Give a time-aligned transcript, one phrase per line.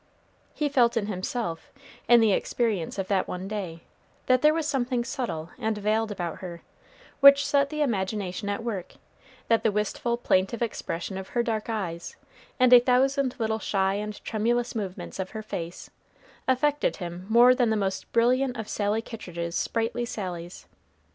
[0.55, 1.71] He felt in himself,
[2.07, 3.81] in the experience of that one day,
[4.25, 6.63] that there was something subtle and veiled about her,
[7.19, 8.95] which set the imagination at work;
[9.47, 12.15] that the wistful, plaintive expression of her dark eyes,
[12.59, 15.91] and a thousand little shy and tremulous movements of her face,
[16.47, 20.65] affected him more than the most brilliant of Sally Kittridge's sprightly sallies.